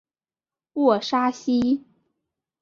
[0.73, 1.85] 沃沙西。